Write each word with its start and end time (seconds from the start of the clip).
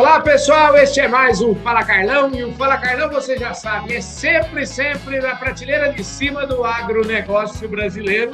Olá 0.00 0.18
pessoal, 0.18 0.74
este 0.78 0.98
é 0.98 1.06
mais 1.06 1.42
um 1.42 1.54
Fala 1.54 1.84
Carlão 1.84 2.34
e 2.34 2.42
o 2.42 2.54
Fala 2.54 2.78
Carlão 2.78 3.10
você 3.10 3.36
já 3.36 3.52
sabe, 3.52 3.96
é 3.96 4.00
sempre, 4.00 4.66
sempre 4.66 5.20
na 5.20 5.36
prateleira 5.36 5.92
de 5.92 6.02
cima 6.02 6.46
do 6.46 6.64
agronegócio 6.64 7.68
brasileiro. 7.68 8.32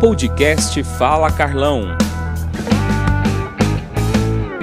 Podcast 0.00 0.82
Fala 0.96 1.30
Carlão. 1.30 1.82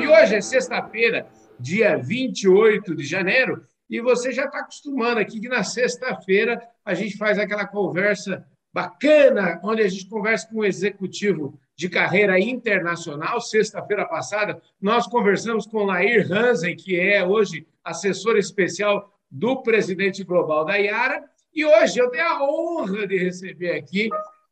E 0.01 0.07
hoje 0.07 0.37
é 0.37 0.41
sexta-feira, 0.41 1.27
dia 1.59 1.95
28 1.95 2.95
de 2.95 3.05
janeiro, 3.05 3.63
e 3.87 4.01
você 4.01 4.31
já 4.31 4.45
está 4.45 4.61
acostumando 4.61 5.19
aqui 5.19 5.39
que 5.39 5.47
na 5.47 5.63
sexta-feira 5.63 6.59
a 6.83 6.95
gente 6.95 7.15
faz 7.15 7.37
aquela 7.37 7.67
conversa 7.67 8.43
bacana, 8.73 9.59
onde 9.63 9.83
a 9.83 9.87
gente 9.87 10.09
conversa 10.09 10.47
com 10.47 10.61
o 10.61 10.65
executivo 10.65 11.59
de 11.79 11.87
carreira 11.87 12.37
internacional. 12.37 13.39
Sexta-feira 13.39 14.05
passada, 14.05 14.61
nós 14.81 15.07
conversamos 15.07 15.65
com 15.65 15.85
Lair 15.85 16.29
Hansen, 16.29 16.75
que 16.75 16.99
é 16.99 17.25
hoje 17.25 17.65
assessor 17.81 18.35
especial 18.35 19.17
do 19.31 19.63
presidente 19.63 20.21
global 20.25 20.65
da 20.65 20.75
Iara. 20.75 21.23
E 21.55 21.65
hoje 21.65 21.97
eu 21.97 22.09
tenho 22.09 22.27
a 22.27 22.43
honra 22.43 23.07
de 23.07 23.17
receber 23.17 23.77
aqui 23.77 24.09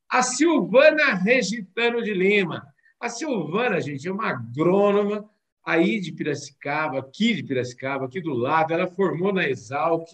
a 0.10 0.24
Silvana 0.24 1.16
Regitano 1.16 2.02
de 2.02 2.14
Lima. 2.14 2.66
A 2.98 3.10
Silvana, 3.10 3.82
gente, 3.82 4.08
é 4.08 4.12
uma 4.12 4.30
agrônoma 4.30 5.30
aí 5.66 6.00
de 6.00 6.14
Piracicaba, 6.14 7.00
aqui 7.00 7.34
de 7.34 7.44
Piracicaba, 7.44 8.06
aqui 8.06 8.22
do 8.22 8.34
lado. 8.34 8.74
Ela 8.74 8.88
formou 8.88 9.34
na 9.34 9.46
Exalc, 9.46 10.08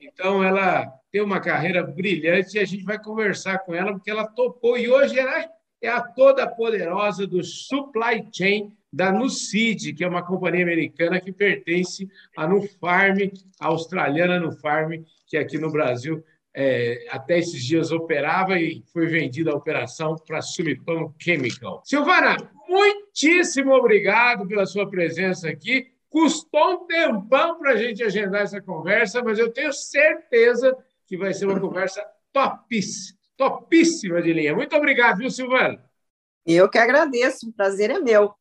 então 0.00 0.42
ela 0.42 0.84
tem 1.12 1.22
uma 1.22 1.38
carreira 1.38 1.84
brilhante 1.84 2.56
e 2.56 2.58
a 2.58 2.64
gente 2.64 2.82
vai 2.82 3.00
conversar 3.00 3.60
com 3.60 3.72
ela 3.72 3.92
porque 3.92 4.10
ela 4.10 4.26
topou. 4.26 4.76
E 4.76 4.90
hoje 4.90 5.16
ela 5.16 5.48
é 5.86 5.90
a 5.90 6.00
toda 6.00 6.46
poderosa 6.46 7.26
do 7.26 7.42
supply 7.44 8.26
chain 8.32 8.72
da 8.92 9.12
Nucid, 9.12 9.92
que 9.92 10.04
é 10.04 10.08
uma 10.08 10.22
companhia 10.22 10.62
americana 10.64 11.20
que 11.20 11.32
pertence 11.32 12.08
à 12.36 12.46
Nufarm, 12.46 13.30
a 13.60 13.66
australiana 13.66 14.40
Nufarm, 14.40 15.04
que 15.26 15.36
aqui 15.36 15.58
no 15.58 15.70
Brasil 15.70 16.24
é, 16.54 17.06
até 17.10 17.38
esses 17.38 17.62
dias 17.62 17.92
operava 17.92 18.58
e 18.58 18.82
foi 18.92 19.06
vendida 19.06 19.50
a 19.50 19.56
operação 19.56 20.16
para 20.16 20.38
a 20.38 20.42
Sumitomo 20.42 21.14
Chemical. 21.18 21.82
Silvana, 21.84 22.36
muitíssimo 22.68 23.74
obrigado 23.74 24.46
pela 24.46 24.64
sua 24.64 24.88
presença 24.88 25.48
aqui. 25.50 25.88
Custou 26.08 26.70
um 26.70 26.86
tempão 26.86 27.58
para 27.58 27.72
a 27.72 27.76
gente 27.76 28.02
agendar 28.02 28.42
essa 28.42 28.62
conversa, 28.62 29.22
mas 29.22 29.38
eu 29.38 29.52
tenho 29.52 29.72
certeza 29.72 30.74
que 31.06 31.16
vai 31.18 31.34
ser 31.34 31.44
uma 31.44 31.60
conversa 31.60 32.02
topíssima 32.32 33.15
topíssima 33.36 34.22
de 34.22 34.32
linha. 34.32 34.54
Muito 34.54 34.74
obrigado, 34.76 35.18
viu, 35.18 35.30
Silvana? 35.30 35.84
Eu 36.44 36.68
que 36.68 36.78
agradeço, 36.78 37.48
o 37.48 37.52
prazer 37.52 37.90
é 37.90 37.98
meu. 37.98 38.32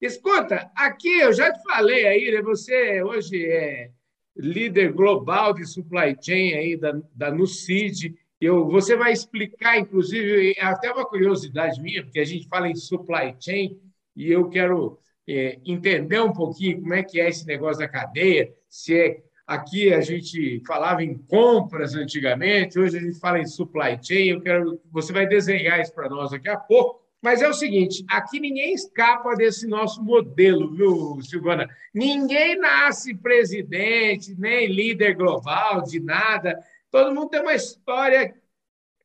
Escuta, 0.00 0.70
aqui 0.76 1.20
eu 1.20 1.32
já 1.32 1.52
te 1.52 1.62
falei 1.62 2.06
aí, 2.06 2.30
né? 2.30 2.42
Você 2.42 3.02
hoje 3.02 3.44
é 3.46 3.90
líder 4.36 4.92
global 4.92 5.54
de 5.54 5.64
supply 5.64 6.16
chain 6.20 6.54
aí 6.54 6.76
da, 6.76 7.00
da 7.14 7.30
Nucid. 7.30 8.14
Eu, 8.40 8.68
você 8.68 8.96
vai 8.96 9.12
explicar, 9.12 9.78
inclusive, 9.78 10.54
é 10.58 10.64
até 10.64 10.92
uma 10.92 11.06
curiosidade 11.06 11.80
minha, 11.80 12.02
porque 12.02 12.18
a 12.20 12.24
gente 12.24 12.48
fala 12.48 12.68
em 12.68 12.74
supply 12.74 13.34
chain 13.40 13.80
e 14.14 14.30
eu 14.30 14.48
quero 14.50 14.98
é, 15.26 15.58
entender 15.64 16.20
um 16.20 16.32
pouquinho 16.32 16.80
como 16.82 16.94
é 16.94 17.02
que 17.02 17.20
é 17.20 17.28
esse 17.28 17.46
negócio 17.46 17.78
da 17.78 17.88
cadeia, 17.88 18.52
se 18.68 18.98
é 18.98 19.22
Aqui 19.46 19.92
a 19.92 20.00
gente 20.00 20.62
falava 20.66 21.02
em 21.02 21.18
compras 21.18 21.94
antigamente, 21.94 22.78
hoje 22.78 22.96
a 22.96 23.00
gente 23.00 23.18
fala 23.20 23.38
em 23.38 23.46
supply 23.46 23.98
chain. 24.02 24.28
Eu 24.28 24.40
quero, 24.40 24.80
você 24.90 25.12
vai 25.12 25.26
desenhar 25.26 25.80
isso 25.80 25.92
para 25.92 26.08
nós 26.08 26.30
daqui 26.30 26.48
a 26.48 26.56
pouco. 26.56 27.04
Mas 27.24 27.40
é 27.42 27.48
o 27.48 27.54
seguinte: 27.54 28.04
aqui 28.08 28.40
ninguém 28.40 28.74
escapa 28.74 29.34
desse 29.34 29.66
nosso 29.66 30.02
modelo, 30.02 30.74
viu, 30.74 31.20
Silvana? 31.22 31.68
Ninguém 31.92 32.58
nasce 32.58 33.14
presidente, 33.14 34.34
nem 34.38 34.66
líder 34.66 35.14
global 35.14 35.82
de 35.82 36.00
nada. 36.00 36.58
Todo 36.90 37.14
mundo 37.14 37.28
tem 37.28 37.40
uma 37.40 37.54
história 37.54 38.34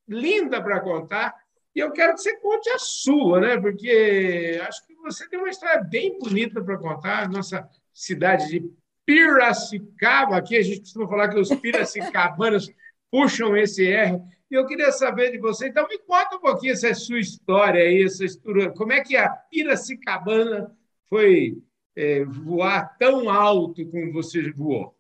linda 0.08 0.62
para 0.62 0.80
contar. 0.80 1.34
E 1.75 1.80
eu 1.80 1.92
quero 1.92 2.13
que 2.13 2.22
você 2.22 2.36
conte 2.38 2.69
a 2.69 2.80
sua, 2.80 3.40
né? 3.40 3.58
Porque 3.58 4.59
acho 4.68 4.86
que 4.86 4.96
você 4.96 5.28
tem 5.30 5.40
uma 5.40 5.50
história 5.50 5.81
bem 5.81 6.18
bonita 6.18 6.62
para 6.62 6.78
contar. 6.78 7.30
Nossa 7.30 7.69
cidade 7.94 8.50
de 8.50 8.72
Piracicaba, 9.09 10.38
aqui 10.38 10.56
a 10.56 10.62
gente 10.62 10.81
costuma 10.81 11.08
falar 11.08 11.30
que 11.30 11.40
os 11.40 11.50
piracicabanos 11.50 12.72
puxam 13.09 13.58
esse 13.58 13.92
R. 13.92 14.22
E 14.52 14.53
eu 14.53 14.68
queria 14.68 14.92
saber 14.92 15.31
de 15.31 15.40
você, 15.40 15.68
então 15.68 15.88
me 15.88 15.97
conta 15.97 16.36
um 16.36 16.40
pouquinho 16.40 16.74
essa 16.74 16.94
sua 16.94 17.19
história 17.19 17.81
aí, 17.81 18.03
essa 18.03 18.24
história, 18.24 18.69
como 18.69 18.94
é 18.94 19.02
que 19.02 19.18
a 19.18 19.28
Piracicabana 19.28 20.72
foi 21.08 21.58
é, 21.96 22.24
voar 22.24 22.96
tão 23.00 23.31
alto 23.31 23.84
como 23.90 24.14
você 24.14 24.52
voou? 24.52 24.96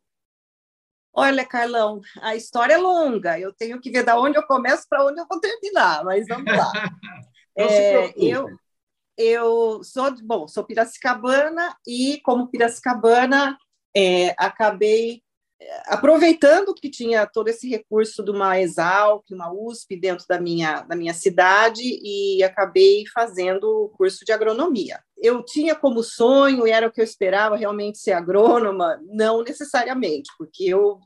Olha, 1.13 1.45
Carlão, 1.45 2.01
a 2.19 2.35
história 2.35 2.73
é 2.73 2.77
longa. 2.77 3.39
Eu 3.39 3.53
tenho 3.53 3.79
que 3.79 3.91
ver 3.91 4.03
da 4.03 4.19
onde 4.19 4.39
eu 4.39 4.43
começo 4.43 4.87
para 4.89 5.05
onde 5.05 5.21
eu 5.21 5.27
vou 5.27 5.39
terminar, 5.39 6.03
mas 6.03 6.25
vamos 6.27 6.51
lá. 6.51 6.71
é, 7.55 8.11
eu, 8.17 8.47
eu 9.15 9.83
sou 9.83 10.11
bom, 10.23 10.47
sou 10.47 10.63
piracicabana 10.63 11.77
e 11.85 12.19
como 12.23 12.47
piracicabana 12.47 13.55
é, 13.95 14.35
acabei 14.37 15.21
é, 15.61 15.93
aproveitando 15.93 16.73
que 16.73 16.89
tinha 16.89 17.25
todo 17.25 17.47
esse 17.49 17.67
recurso 17.67 18.23
de 18.23 18.31
uma 18.31 18.59
Exalc, 18.59 19.25
uma 19.31 19.51
USP 19.51 19.95
dentro 19.97 20.25
da 20.27 20.39
minha, 20.39 20.81
da 20.81 20.95
minha 20.95 21.13
cidade 21.13 21.83
e 21.83 22.41
acabei 22.43 23.05
fazendo 23.13 23.65
o 23.65 23.89
curso 23.89 24.23
de 24.23 24.31
agronomia 24.31 25.01
eu 25.21 25.43
tinha 25.43 25.75
como 25.75 26.03
sonho 26.03 26.67
e 26.67 26.71
era 26.71 26.87
o 26.87 26.91
que 26.91 27.01
eu 27.01 27.05
esperava 27.05 27.55
realmente 27.55 27.97
ser 27.97 28.13
agrônoma, 28.13 28.99
não 29.11 29.43
necessariamente, 29.43 30.29
porque 30.37 30.63
eu 30.63 30.99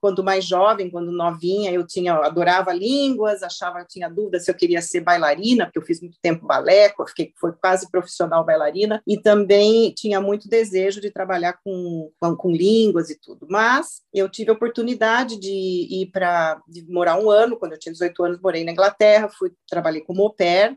quando 0.00 0.24
mais 0.24 0.44
jovem, 0.44 0.90
quando 0.90 1.12
novinha, 1.12 1.70
eu 1.70 1.86
tinha 1.86 2.12
eu 2.12 2.24
adorava 2.24 2.72
línguas, 2.72 3.42
achava 3.42 3.84
tinha 3.84 4.08
dúvida 4.08 4.40
se 4.40 4.50
eu 4.50 4.54
queria 4.54 4.80
ser 4.80 5.00
bailarina, 5.00 5.66
porque 5.66 5.78
eu 5.78 5.82
fiz 5.82 6.00
muito 6.00 6.18
tempo 6.20 6.46
balé, 6.46 6.92
fiquei 7.08 7.32
foi 7.38 7.52
quase 7.52 7.90
profissional 7.90 8.44
bailarina 8.44 9.02
e 9.06 9.20
também 9.20 9.92
tinha 9.92 10.20
muito 10.20 10.48
desejo 10.48 11.00
de 11.00 11.10
trabalhar 11.10 11.58
com, 11.64 12.10
com, 12.18 12.36
com 12.36 12.50
línguas 12.50 13.10
e 13.10 13.18
tudo. 13.20 13.46
Mas 13.48 14.02
eu 14.12 14.28
tive 14.28 14.50
a 14.50 14.54
oportunidade 14.54 15.38
de 15.38 15.86
ir 15.90 16.10
para 16.10 16.60
morar 16.88 17.16
um 17.18 17.30
ano, 17.30 17.58
quando 17.58 17.72
eu 17.72 17.78
tinha 17.78 17.92
18 17.92 18.24
anos, 18.24 18.40
morei 18.40 18.64
na 18.64 18.72
Inglaterra, 18.72 19.28
fui 19.28 19.52
trabalhei 19.68 20.00
como 20.00 20.22
au 20.22 20.34
pair 20.34 20.76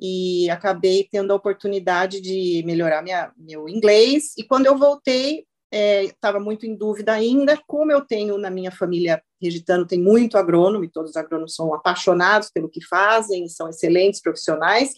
e 0.00 0.48
acabei 0.48 1.06
tendo 1.10 1.30
a 1.30 1.36
oportunidade 1.36 2.22
de 2.22 2.62
melhorar 2.64 3.02
minha, 3.02 3.30
meu 3.36 3.68
inglês. 3.68 4.32
E 4.38 4.42
quando 4.42 4.64
eu 4.64 4.78
voltei, 4.78 5.44
estava 5.70 6.38
é, 6.38 6.40
muito 6.40 6.64
em 6.64 6.74
dúvida 6.74 7.12
ainda, 7.12 7.60
como 7.66 7.92
eu 7.92 8.00
tenho 8.00 8.38
na 8.38 8.50
minha 8.50 8.72
família 8.72 9.22
regitano, 9.40 9.86
tem 9.86 10.00
muito 10.00 10.38
agrônomo, 10.38 10.84
e 10.84 10.90
todos 10.90 11.10
os 11.10 11.16
agrônomos 11.16 11.54
são 11.54 11.74
apaixonados 11.74 12.50
pelo 12.50 12.68
que 12.68 12.82
fazem, 12.84 13.46
são 13.46 13.68
excelentes 13.68 14.22
profissionais. 14.22 14.94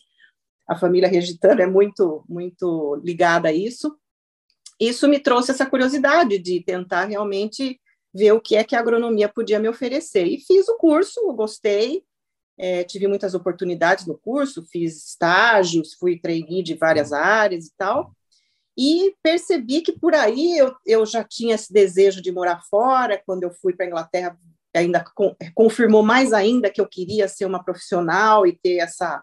A 0.68 0.78
família 0.78 1.08
regitana 1.08 1.62
é 1.62 1.66
muito, 1.66 2.24
muito 2.28 3.00
ligada 3.04 3.48
a 3.48 3.52
isso. 3.52 3.96
Isso 4.78 5.08
me 5.08 5.18
trouxe 5.18 5.50
essa 5.50 5.66
curiosidade 5.66 6.38
de 6.38 6.62
tentar 6.62 7.04
realmente 7.06 7.80
ver 8.14 8.32
o 8.32 8.40
que 8.40 8.54
é 8.54 8.62
que 8.62 8.76
a 8.76 8.80
agronomia 8.80 9.28
podia 9.28 9.58
me 9.58 9.68
oferecer. 9.68 10.26
E 10.26 10.38
fiz 10.38 10.68
o 10.68 10.76
curso, 10.76 11.20
gostei, 11.34 12.04
é, 12.62 12.84
tive 12.84 13.08
muitas 13.08 13.34
oportunidades 13.34 14.06
no 14.06 14.16
curso, 14.16 14.64
fiz 14.70 15.08
estágios, 15.08 15.94
fui 15.94 16.16
trainee 16.16 16.62
de 16.62 16.74
várias 16.74 17.12
áreas 17.12 17.66
e 17.66 17.72
tal, 17.76 18.14
e 18.78 19.16
percebi 19.20 19.80
que 19.80 19.90
por 19.90 20.14
aí 20.14 20.56
eu, 20.56 20.72
eu 20.86 21.04
já 21.04 21.24
tinha 21.24 21.56
esse 21.56 21.72
desejo 21.72 22.22
de 22.22 22.30
morar 22.30 22.62
fora, 22.70 23.20
quando 23.26 23.42
eu 23.42 23.50
fui 23.50 23.74
para 23.74 23.84
a 23.84 23.88
Inglaterra, 23.88 24.38
ainda 24.72 25.04
com, 25.12 25.34
confirmou 25.56 26.04
mais 26.04 26.32
ainda 26.32 26.70
que 26.70 26.80
eu 26.80 26.86
queria 26.86 27.26
ser 27.26 27.46
uma 27.46 27.64
profissional 27.64 28.46
e 28.46 28.56
ter 28.56 28.76
essa 28.76 29.20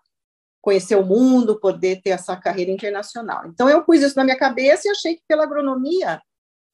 conhecer 0.61 0.97
o 0.97 1.05
mundo, 1.05 1.57
poder 1.57 2.01
ter 2.01 2.09
essa 2.09 2.35
carreira 2.35 2.69
internacional. 2.69 3.47
Então 3.47 3.69
eu 3.69 3.85
pus 3.85 4.01
isso 4.01 4.17
na 4.17 4.25
minha 4.25 4.37
cabeça 4.37 4.85
e 4.85 4.91
achei 4.91 5.15
que 5.15 5.23
pela 5.25 5.45
agronomia, 5.45 6.21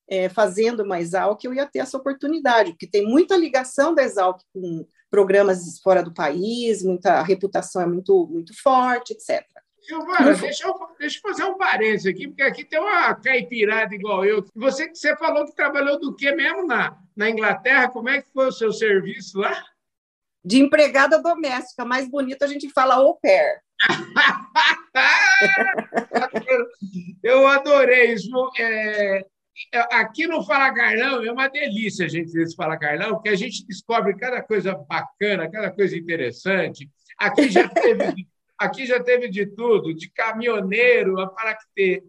é, 0.08 0.30
fazendo 0.30 0.84
uma 0.84 1.00
Exalc, 1.00 1.44
eu 1.44 1.54
ia 1.54 1.66
ter 1.66 1.80
essa 1.80 1.98
oportunidade, 1.98 2.72
porque 2.72 2.88
tem 2.88 3.06
muita 3.06 3.36
ligação 3.36 3.94
da 3.94 4.04
Exalc 4.04 4.42
com 4.54 4.88
programas 5.10 5.80
fora 5.80 6.04
do 6.04 6.14
país, 6.14 6.84
muita 6.84 7.14
a 7.14 7.24
reputação 7.24 7.82
é 7.82 7.86
muito, 7.86 8.28
muito 8.28 8.54
forte, 8.62 9.14
etc. 9.14 9.44
Silvana, 9.82 10.34
deixa 10.34 10.68
eu, 10.68 10.74
deixa 11.00 11.20
eu 11.20 11.22
fazer 11.22 11.44
um 11.44 11.58
parênteses 11.58 12.08
aqui, 12.08 12.28
porque 12.28 12.42
aqui 12.42 12.66
tem 12.66 12.80
uma 12.80 13.14
caipirada 13.14 13.94
igual 13.94 14.26
eu. 14.26 14.44
Você, 14.56 14.90
você 14.90 15.16
falou 15.16 15.46
que 15.46 15.56
trabalhou 15.56 16.00
do 16.00 16.16
que 16.16 16.32
mesmo 16.32 16.66
na, 16.66 16.98
na 17.16 17.30
Inglaterra? 17.30 17.90
Como 17.90 18.10
é 18.10 18.22
que 18.22 18.32
foi 18.34 18.48
o 18.48 18.52
seu 18.52 18.74
serviço 18.74 19.38
lá? 19.38 19.64
De 20.44 20.60
empregada 20.60 21.22
doméstica. 21.22 21.86
Mais 21.86 22.10
bonito 22.10 22.44
a 22.44 22.48
gente 22.48 22.68
fala 22.70 22.96
au 22.96 23.16
pair. 23.18 23.62
eu 27.24 27.48
adorei 27.48 28.14
isso. 28.14 28.52
É, 28.60 29.24
aqui 29.92 30.28
no 30.28 30.44
Fala 30.44 30.74
Carlão 30.74 31.24
é 31.24 31.32
uma 31.32 31.48
delícia 31.48 32.06
a 32.06 32.10
gente 32.10 32.32
ver 32.32 32.44
esse 32.44 32.56
Fala 32.56 32.78
Carlão, 32.78 33.16
porque 33.16 33.30
a 33.30 33.36
gente 33.36 33.66
descobre 33.66 34.16
cada 34.16 34.42
coisa 34.42 34.76
bacana, 34.76 35.50
cada 35.50 35.72
coisa 35.72 35.98
interessante. 35.98 36.90
Aqui 37.18 37.50
já 37.50 37.68
teve, 37.70 38.28
aqui 38.58 38.86
já 38.86 39.02
teve 39.02 39.30
de 39.30 39.46
tudo, 39.46 39.94
de 39.94 40.10
caminhoneiro 40.10 41.20
a 41.20 41.34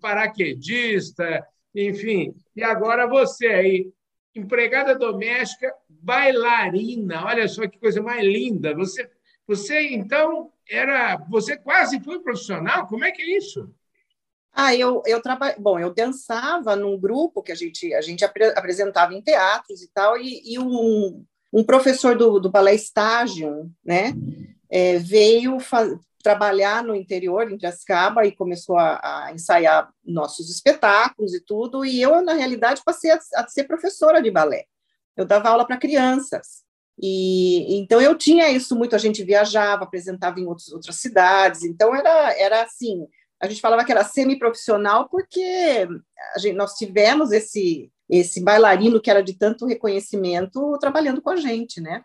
paraquedista, 0.01 1.47
enfim. 1.75 2.35
E 2.55 2.63
agora 2.63 3.07
você 3.07 3.47
aí, 3.47 3.93
empregada 4.35 4.99
doméstica, 4.99 5.73
bailarina. 5.89 7.25
Olha 7.25 7.47
só 7.49 7.67
que 7.69 7.79
coisa 7.79 8.03
mais 8.03 8.25
linda. 8.25 8.75
Você, 8.75 9.09
você 9.47 9.89
então 9.95 10.51
era, 10.69 11.17
você 11.29 11.57
quase 11.57 12.01
foi 12.01 12.21
profissional. 12.21 12.87
Como 12.87 13.05
é 13.05 13.13
que 13.13 13.23
é 13.23 13.37
isso? 13.39 13.73
Ah, 14.59 14.75
eu, 14.75 15.03
eu 15.05 15.21
trabalho. 15.21 15.55
Bom, 15.61 15.79
eu 15.79 15.93
dançava 15.93 16.75
num 16.75 16.99
grupo 16.99 17.43
que 17.43 17.53
a 17.53 17.55
gente, 17.55 17.93
a 17.93 18.01
gente 18.01 18.25
apresentava 18.25 19.13
em 19.13 19.21
teatros 19.21 19.83
e 19.83 19.91
tal, 19.93 20.17
e, 20.17 20.41
e 20.51 20.59
um, 20.59 21.23
um 21.53 21.63
professor 21.63 22.17
do, 22.17 22.41
do 22.41 22.51
balé 22.51 22.75
estágio, 22.75 23.71
né, 23.85 24.15
é, 24.71 24.99
veio 24.99 25.59
trabalhar 26.23 26.83
no 26.83 26.95
interior, 26.95 27.53
em 27.53 27.59
Piracicaba, 27.59 28.25
e 28.25 28.33
começou 28.33 28.79
a, 28.79 28.99
a, 29.27 29.33
ensaiar 29.35 29.93
nossos 30.03 30.51
espetáculos 30.51 31.35
e 31.35 31.41
tudo, 31.45 31.85
e 31.85 32.01
eu, 32.01 32.23
na 32.23 32.33
realidade, 32.33 32.81
passei 32.83 33.11
a, 33.11 33.21
a 33.35 33.47
ser 33.47 33.65
professora 33.65 34.23
de 34.23 34.31
balé. 34.31 34.65
Eu 35.15 35.27
dava 35.27 35.51
aula 35.51 35.67
para 35.67 35.77
crianças, 35.77 36.65
e 36.99 37.79
então 37.79 38.01
eu 38.01 38.17
tinha 38.17 38.51
isso 38.51 38.75
muito, 38.75 38.97
a 38.97 38.99
gente 38.99 39.23
viajava, 39.23 39.85
apresentava 39.85 40.41
em 40.41 40.47
outros, 40.47 40.73
outras 40.73 40.97
cidades, 40.97 41.63
então 41.63 41.95
era, 41.95 42.35
era 42.39 42.63
assim, 42.63 43.07
a 43.41 43.49
gente 43.49 43.61
falava 43.61 43.85
que 43.85 43.93
era 43.93 44.05
semi-profissional 44.05 45.09
porque 45.09 45.89
gente, 46.39 46.57
nós 46.57 46.75
tivemos 46.75 47.33
esse 47.33 47.91
esse 48.09 48.43
bailarino 48.43 49.01
que 49.01 49.11
era 49.11 49.23
de 49.23 49.35
tanto 49.35 49.67
reconhecimento 49.67 50.79
trabalhando 50.79 51.21
com 51.21 51.31
a 51.31 51.37
gente, 51.37 51.81
né? 51.81 52.05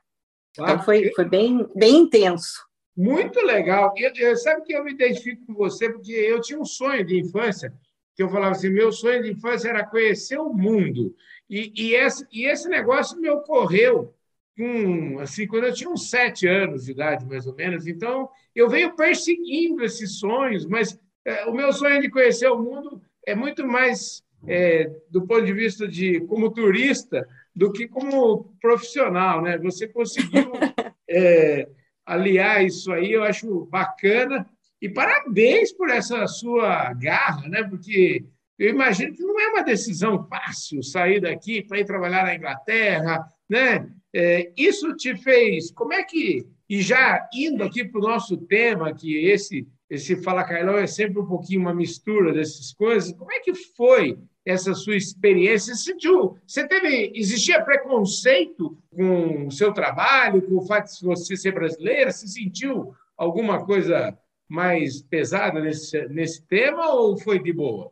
Então 0.51 0.81
foi, 0.83 1.11
foi 1.13 1.25
bem, 1.25 1.67
bem 1.75 1.97
intenso. 1.97 2.65
Muito 2.95 3.39
legal. 3.41 3.93
Eu, 3.95 4.11
eu, 4.15 4.35
sabe 4.35 4.63
que 4.63 4.73
eu 4.73 4.83
me 4.83 4.91
identifico 4.91 5.45
com 5.45 5.53
você 5.53 5.89
porque 5.89 6.11
eu 6.11 6.41
tinha 6.41 6.59
um 6.59 6.65
sonho 6.65 7.05
de 7.05 7.19
infância 7.19 7.73
que 8.15 8.21
eu 8.21 8.29
falava 8.29 8.51
assim, 8.51 8.69
meu 8.69 8.91
sonho 8.91 9.23
de 9.23 9.31
infância 9.31 9.69
era 9.69 9.87
conhecer 9.87 10.37
o 10.37 10.53
mundo. 10.53 11.15
E, 11.49 11.71
e, 11.75 11.95
esse, 11.95 12.27
e 12.31 12.45
esse 12.45 12.67
negócio 12.67 13.19
me 13.19 13.29
ocorreu 13.29 14.13
com, 14.57 15.19
assim, 15.19 15.47
quando 15.47 15.65
eu 15.65 15.73
tinha 15.73 15.89
uns 15.89 16.09
sete 16.09 16.45
anos 16.47 16.85
de 16.85 16.91
idade, 16.91 17.25
mais 17.25 17.47
ou 17.47 17.55
menos. 17.55 17.87
Então, 17.87 18.29
eu 18.53 18.69
venho 18.69 18.95
perseguindo 18.95 19.83
esses 19.83 20.19
sonhos, 20.19 20.65
mas 20.65 20.99
é, 21.25 21.45
o 21.45 21.53
meu 21.53 21.71
sonho 21.71 22.01
de 22.01 22.09
conhecer 22.09 22.47
o 22.47 22.61
mundo 22.61 23.01
é 23.25 23.35
muito 23.35 23.65
mais 23.65 24.23
é, 24.47 24.89
do 25.09 25.25
ponto 25.25 25.45
de 25.45 25.53
vista 25.53 25.87
de 25.87 26.21
como 26.21 26.51
turista 26.51 27.27
do 27.55 27.71
que 27.71 27.87
como 27.87 28.55
profissional, 28.59 29.41
né? 29.41 29.57
Você 29.59 29.87
conseguiu 29.87 30.51
é, 31.09 31.67
aliar 32.05 32.63
isso 32.65 32.91
aí, 32.91 33.11
eu 33.11 33.23
acho 33.23 33.65
bacana 33.65 34.47
e 34.81 34.89
parabéns 34.89 35.71
por 35.71 35.89
essa 35.89 36.25
sua 36.27 36.93
garra, 36.93 37.47
né? 37.47 37.63
Porque 37.63 38.25
eu 38.57 38.69
imagino 38.69 39.13
que 39.13 39.23
não 39.23 39.39
é 39.39 39.47
uma 39.49 39.63
decisão 39.63 40.27
fácil 40.27 40.81
sair 40.81 41.19
daqui 41.19 41.61
para 41.61 41.79
ir 41.79 41.85
trabalhar 41.85 42.25
na 42.25 42.35
Inglaterra, 42.35 43.23
né? 43.49 43.87
É, 44.13 44.51
isso 44.57 44.95
te 44.95 45.15
fez. 45.15 45.71
Como 45.71 45.93
é 45.93 46.03
que 46.03 46.47
e 46.71 46.81
já 46.81 47.27
indo 47.33 47.65
aqui 47.65 47.83
para 47.83 47.99
o 47.99 48.03
nosso 48.03 48.37
tema, 48.37 48.93
que 48.93 49.25
esse 49.25 49.67
esse 49.91 50.15
Fala 50.15 50.45
Carlão 50.45 50.77
é 50.77 50.87
sempre 50.87 51.19
um 51.19 51.25
pouquinho 51.25 51.59
uma 51.59 51.73
mistura 51.73 52.31
dessas 52.31 52.71
coisas. 52.71 53.11
Como 53.11 53.29
é 53.29 53.41
que 53.41 53.53
foi 53.53 54.17
essa 54.45 54.73
sua 54.73 54.95
experiência? 54.95 55.75
Você, 55.75 55.91
sentiu, 55.91 56.37
você 56.47 56.65
teve, 56.65 57.11
existia 57.13 57.61
preconceito 57.61 58.77
com 58.89 59.47
o 59.47 59.51
seu 59.51 59.73
trabalho, 59.73 60.41
com 60.43 60.59
o 60.59 60.65
fato 60.65 60.97
de 60.97 61.05
você 61.05 61.35
ser 61.35 61.51
brasileira? 61.51 62.09
Você 62.09 62.25
sentiu 62.25 62.95
alguma 63.17 63.65
coisa 63.65 64.17
mais 64.47 65.01
pesada 65.01 65.59
nesse, 65.59 66.07
nesse 66.07 66.41
tema 66.43 66.93
ou 66.93 67.17
foi 67.17 67.37
de 67.37 67.51
boa? 67.51 67.91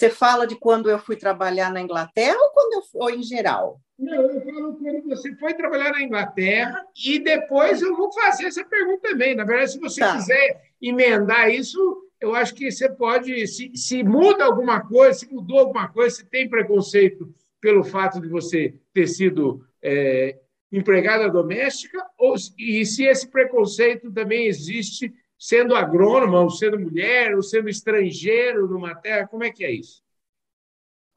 Você 0.00 0.08
fala 0.08 0.46
de 0.46 0.56
quando 0.56 0.88
eu 0.88 0.98
fui 0.98 1.14
trabalhar 1.14 1.70
na 1.70 1.82
Inglaterra 1.82 2.38
ou 2.40 2.50
quando 2.52 2.72
eu 2.72 2.82
ou 2.94 3.10
em 3.10 3.22
geral? 3.22 3.78
Não, 3.98 4.14
eu 4.14 4.40
falo 4.40 4.74
quando 4.76 5.06
você 5.06 5.36
foi 5.36 5.52
trabalhar 5.52 5.92
na 5.92 6.00
Inglaterra 6.00 6.82
e 7.04 7.18
depois 7.18 7.82
eu 7.82 7.94
vou 7.94 8.10
fazer 8.10 8.46
essa 8.46 8.64
pergunta 8.64 9.10
também. 9.10 9.34
Na 9.34 9.44
verdade, 9.44 9.72
se 9.72 9.78
você 9.78 10.00
tá. 10.00 10.16
quiser 10.16 10.62
emendar 10.80 11.50
isso, 11.50 11.78
eu 12.18 12.34
acho 12.34 12.54
que 12.54 12.70
você 12.70 12.88
pode, 12.88 13.46
se, 13.46 13.72
se 13.74 14.02
muda 14.02 14.42
alguma 14.42 14.80
coisa, 14.80 15.18
se 15.18 15.30
mudou 15.30 15.58
alguma 15.58 15.86
coisa, 15.88 16.16
se 16.16 16.24
tem 16.24 16.48
preconceito 16.48 17.30
pelo 17.60 17.84
fato 17.84 18.22
de 18.22 18.28
você 18.28 18.74
ter 18.94 19.06
sido 19.06 19.62
é, 19.82 20.38
empregada 20.72 21.28
doméstica, 21.28 22.02
ou, 22.16 22.36
e 22.58 22.86
se 22.86 23.04
esse 23.04 23.28
preconceito 23.28 24.10
também 24.10 24.46
existe 24.46 25.12
sendo 25.40 25.74
agrônoma, 25.74 26.42
ou 26.42 26.50
sendo 26.50 26.78
mulher, 26.78 27.34
ou 27.34 27.42
sendo 27.42 27.70
estrangeiro 27.70 28.68
numa 28.68 28.94
terra, 28.94 29.26
como 29.26 29.42
é 29.42 29.50
que 29.50 29.64
é 29.64 29.72
isso? 29.72 30.02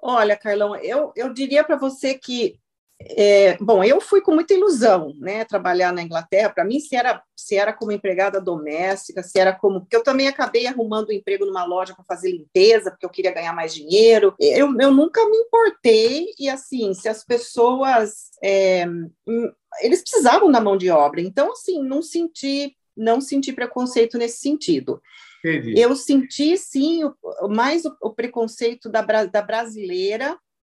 Olha, 0.01 0.37
Carlão, 0.37 0.75
eu, 0.77 1.11
eu 1.15 1.33
diria 1.33 1.63
para 1.63 1.75
você 1.75 2.17
que 2.17 2.57
é, 3.01 3.57
bom, 3.57 3.83
eu 3.83 3.99
fui 3.99 4.21
com 4.21 4.33
muita 4.33 4.53
ilusão, 4.53 5.13
né, 5.17 5.43
trabalhar 5.43 5.91
na 5.91 6.01
Inglaterra. 6.01 6.49
Para 6.49 6.63
mim, 6.63 6.79
se 6.79 6.95
era, 6.95 7.21
se 7.35 7.55
era 7.55 7.73
como 7.73 7.91
empregada 7.91 8.39
doméstica, 8.39 9.21
se 9.21 9.37
era 9.37 9.53
como. 9.53 9.81
Porque 9.81 9.95
eu 9.95 10.03
também 10.03 10.27
acabei 10.27 10.67
arrumando 10.67 11.09
um 11.09 11.13
emprego 11.13 11.45
numa 11.45 11.65
loja 11.65 11.93
para 11.93 12.05
fazer 12.05 12.31
limpeza, 12.31 12.91
porque 12.91 13.05
eu 13.05 13.09
queria 13.09 13.33
ganhar 13.33 13.53
mais 13.53 13.73
dinheiro. 13.73 14.33
Eu, 14.39 14.73
eu 14.79 14.91
nunca 14.91 15.27
me 15.27 15.37
importei, 15.37 16.27
e 16.39 16.49
assim, 16.49 16.93
se 16.93 17.09
as 17.09 17.23
pessoas. 17.25 18.31
É, 18.41 18.85
hum, 19.27 19.51
eles 19.81 20.01
precisavam 20.01 20.51
da 20.51 20.61
mão 20.61 20.77
de 20.77 20.89
obra, 20.89 21.19
então, 21.19 21.51
assim, 21.51 21.81
não 21.83 22.01
senti, 22.01 22.75
não 22.95 23.19
senti 23.21 23.51
preconceito 23.53 24.17
nesse 24.17 24.39
sentido. 24.39 25.01
Entendi. 25.43 25.79
Eu 25.79 25.95
senti, 25.95 26.57
sim, 26.57 27.03
o, 27.03 27.47
mais 27.49 27.83
o, 27.85 27.95
o 28.01 28.09
preconceito 28.11 28.89
da, 28.89 29.01
da 29.01 29.41
brasileira 29.41 30.37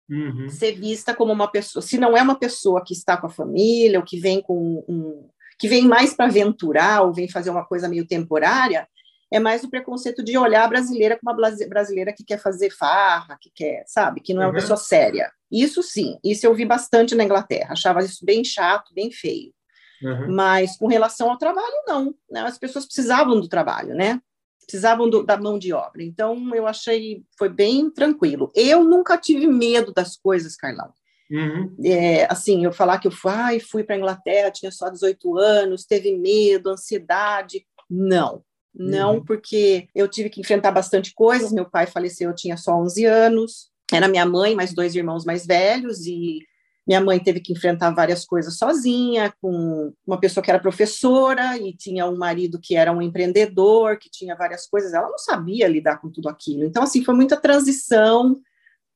uhum. 0.09 0.49
ser 0.49 0.73
vista 0.73 1.13
como 1.13 1.33
uma 1.33 1.49
pessoa, 1.49 1.81
se 1.81 1.97
não 1.97 2.15
é 2.15 2.21
uma 2.21 2.37
pessoa 2.37 2.83
que 2.83 2.93
está 2.93 3.17
com 3.17 3.27
a 3.27 3.31
família, 3.31 3.99
ou 3.99 4.05
que 4.05 4.19
vem 4.19 4.41
com 4.41 4.83
um, 4.87 5.29
que 5.59 5.67
vem 5.67 5.87
mais 5.87 6.13
para 6.13 6.25
aventurar, 6.25 7.01
ou 7.03 7.13
vem 7.13 7.29
fazer 7.29 7.49
uma 7.49 7.65
coisa 7.65 7.89
meio 7.89 8.07
temporária, 8.07 8.87
é 9.31 9.39
mais 9.39 9.63
o 9.63 9.69
preconceito 9.69 10.23
de 10.23 10.37
olhar 10.37 10.63
a 10.63 10.67
brasileira 10.67 11.17
como 11.19 11.35
uma 11.35 11.51
brasileira 11.67 12.13
que 12.13 12.23
quer 12.23 12.39
fazer 12.39 12.69
farra, 12.69 13.37
que 13.41 13.49
quer, 13.53 13.83
sabe, 13.87 14.21
que 14.21 14.33
não 14.33 14.43
é 14.43 14.45
uma 14.45 14.53
uhum. 14.53 14.59
pessoa 14.59 14.77
séria. 14.77 15.31
Isso 15.51 15.81
sim, 15.81 16.17
isso 16.23 16.45
eu 16.45 16.53
vi 16.53 16.65
bastante 16.65 17.15
na 17.15 17.23
Inglaterra, 17.23 17.73
achava 17.73 18.03
isso 18.03 18.23
bem 18.25 18.43
chato, 18.43 18.93
bem 18.93 19.11
feio. 19.11 19.51
Uhum. 20.01 20.33
Mas 20.33 20.77
com 20.77 20.87
relação 20.87 21.29
ao 21.29 21.37
trabalho, 21.37 21.83
não. 21.85 22.15
Né? 22.29 22.41
As 22.41 22.57
pessoas 22.57 22.85
precisavam 22.85 23.39
do 23.39 23.47
trabalho, 23.47 23.95
né? 23.95 24.19
precisavam 24.65 25.09
do, 25.09 25.23
da 25.23 25.37
mão 25.37 25.59
de 25.59 25.73
obra. 25.73 26.03
Então, 26.03 26.53
eu 26.55 26.65
achei, 26.65 27.23
foi 27.37 27.49
bem 27.49 27.89
tranquilo. 27.89 28.51
Eu 28.55 28.83
nunca 28.83 29.17
tive 29.17 29.45
medo 29.45 29.93
das 29.93 30.15
coisas, 30.15 30.55
Carlão. 30.55 30.91
Uhum. 31.29 31.75
É, 31.83 32.25
assim, 32.31 32.63
eu 32.63 32.71
falar 32.71 32.99
que 32.99 33.07
eu 33.07 33.11
fui, 33.11 33.31
ai, 33.31 33.59
fui 33.59 33.83
para 33.83 33.95
a 33.95 33.97
Inglaterra, 33.97 34.51
tinha 34.51 34.71
só 34.71 34.89
18 34.89 35.37
anos, 35.37 35.85
teve 35.85 36.17
medo, 36.17 36.69
ansiedade. 36.69 37.65
Não, 37.89 38.43
não, 38.73 39.15
uhum. 39.15 39.25
porque 39.25 39.87
eu 39.93 40.07
tive 40.07 40.29
que 40.29 40.41
enfrentar 40.41 40.71
bastante 40.71 41.13
coisas. 41.13 41.51
Meu 41.51 41.65
pai 41.65 41.85
faleceu, 41.85 42.29
eu 42.29 42.35
tinha 42.35 42.57
só 42.57 42.75
11 42.75 43.05
anos. 43.05 43.71
Era 43.91 44.07
minha 44.07 44.25
mãe, 44.25 44.55
mais 44.55 44.73
dois 44.73 44.95
irmãos 44.95 45.25
mais 45.25 45.45
velhos, 45.45 46.07
e 46.07 46.39
minha 46.85 46.99
mãe 46.99 47.17
teve 47.17 47.39
que 47.39 47.53
enfrentar 47.53 47.91
várias 47.91 48.25
coisas 48.25 48.57
sozinha, 48.57 49.33
com 49.41 49.93
uma 50.05 50.19
pessoa 50.19 50.43
que 50.43 50.49
era 50.49 50.59
professora 50.59 51.57
e 51.57 51.73
tinha 51.73 52.05
um 52.05 52.17
marido 52.17 52.59
que 52.59 52.75
era 52.75 52.91
um 52.91 53.01
empreendedor, 53.01 53.97
que 53.97 54.09
tinha 54.09 54.35
várias 54.35 54.67
coisas. 54.67 54.93
Ela 54.93 55.09
não 55.09 55.17
sabia 55.17 55.67
lidar 55.67 56.01
com 56.01 56.09
tudo 56.09 56.27
aquilo. 56.27 56.65
Então, 56.65 56.83
assim, 56.83 57.03
foi 57.03 57.13
muita 57.15 57.39
transição 57.39 58.41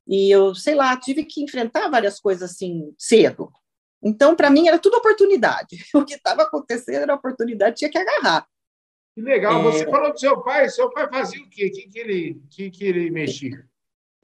e 0.06 0.30
eu, 0.30 0.54
sei 0.54 0.76
lá, 0.76 0.98
tive 0.98 1.24
que 1.24 1.42
enfrentar 1.42 1.90
várias 1.90 2.20
coisas 2.20 2.52
assim 2.52 2.94
cedo. 2.98 3.52
Então, 4.04 4.36
para 4.36 4.50
mim, 4.50 4.68
era 4.68 4.80
tudo 4.80 4.98
oportunidade. 4.98 5.78
O 5.96 6.06
que 6.06 6.16
estava 6.16 6.44
acontecendo 6.44 7.04
era 7.04 7.16
oportunidade, 7.16 7.78
tinha 7.78 7.90
que 7.90 7.98
agarrar. 7.98 8.46
Que 9.16 9.22
legal. 9.22 9.60
É... 9.60 9.64
Você 9.64 9.86
falou 9.86 10.12
do 10.12 10.20
seu 10.20 10.42
pai. 10.44 10.70
Seu 10.70 10.92
pai 10.92 11.10
fazia 11.10 11.42
o 11.42 11.50
quê? 11.50 11.68
O 11.68 11.72
que, 11.72 11.90
que, 11.90 12.00
ele, 12.00 12.42
que, 12.50 12.70
que 12.70 12.86
ele 12.86 13.10
mexia? 13.10 13.67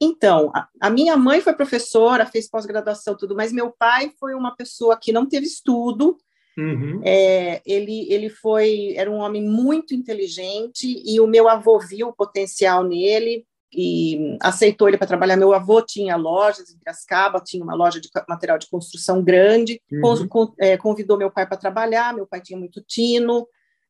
Então, 0.00 0.50
a, 0.54 0.68
a 0.80 0.90
minha 0.90 1.16
mãe 1.16 1.40
foi 1.40 1.54
professora, 1.54 2.26
fez 2.26 2.48
pós-graduação, 2.48 3.16
tudo, 3.16 3.34
mas 3.34 3.52
meu 3.52 3.70
pai 3.70 4.10
foi 4.18 4.34
uma 4.34 4.54
pessoa 4.54 4.98
que 5.00 5.12
não 5.12 5.26
teve 5.26 5.46
estudo. 5.46 6.16
Uhum. 6.56 7.00
É, 7.04 7.60
ele, 7.66 8.06
ele 8.12 8.28
foi, 8.28 8.94
era 8.96 9.10
um 9.10 9.18
homem 9.18 9.42
muito 9.42 9.94
inteligente 9.94 11.02
e 11.04 11.18
o 11.18 11.26
meu 11.26 11.48
avô 11.48 11.80
viu 11.80 12.08
o 12.08 12.12
potencial 12.12 12.84
nele 12.84 13.44
e 13.72 14.38
aceitou 14.40 14.88
ele 14.88 14.96
para 14.96 15.06
trabalhar. 15.06 15.36
Meu 15.36 15.52
avô 15.52 15.82
tinha 15.82 16.16
lojas 16.16 16.70
em 16.70 16.78
Piracicaba, 16.78 17.40
tinha 17.40 17.62
uma 17.62 17.74
loja 17.74 18.00
de 18.00 18.08
material 18.28 18.56
de 18.56 18.68
construção 18.68 19.22
grande, 19.22 19.80
uhum. 19.90 20.28
con, 20.28 20.54
é, 20.58 20.76
convidou 20.76 21.18
meu 21.18 21.30
pai 21.30 21.46
para 21.46 21.56
trabalhar. 21.56 22.14
Meu 22.14 22.26
pai 22.26 22.40
tinha 22.40 22.58
muito 22.58 22.80
tino 22.80 23.46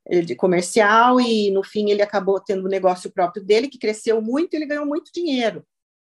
é, 0.06 0.23
de 0.23 0.34
comercial 0.34 1.20
e 1.20 1.50
no 1.50 1.62
fim 1.62 1.90
ele 1.90 2.02
acabou 2.02 2.40
tendo 2.40 2.64
um 2.64 2.70
negócio 2.70 3.11
próprio 3.11 3.44
dele 3.44 3.68
que 3.68 3.78
cresceu 3.78 4.23
muito 4.23 4.54
e 4.54 4.56
ele 4.56 4.66
ganhou 4.66 4.87
muito 4.87 5.12
dinheiro. 5.12 5.64